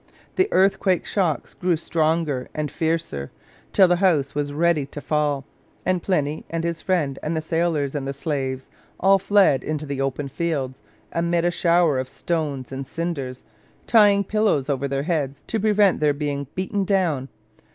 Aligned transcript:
The 0.35 0.49
earthquake 0.51 1.05
shocks 1.05 1.53
grew 1.53 1.77
stronger 1.77 2.49
and 2.55 2.71
fiercer, 2.71 3.29
till 3.71 3.87
the 3.87 3.97
house 3.97 4.33
was 4.33 4.51
ready 4.51 4.83
to 4.87 4.99
fall; 4.99 5.45
and 5.85 6.01
Pliny 6.01 6.43
and 6.49 6.63
his 6.63 6.81
friend, 6.81 7.19
and 7.21 7.37
the 7.37 7.39
sailors 7.41 7.93
and 7.93 8.07
the 8.07 8.11
slaves, 8.13 8.67
all 8.99 9.19
fled 9.19 9.63
into 9.63 9.85
the 9.85 10.01
open 10.01 10.27
fields, 10.27 10.81
amid 11.11 11.45
a 11.45 11.51
shower 11.51 11.99
of 11.99 12.09
stones 12.09 12.71
and 12.71 12.87
cinders, 12.87 13.43
tying 13.85 14.23
pillows 14.23 14.69
over 14.69 14.87
their 14.87 15.03
heads 15.03 15.43
to 15.45 15.59
prevent 15.59 15.99
their 15.99 16.15
being 16.15 16.47
beaten 16.55 16.83
down. 16.83 17.29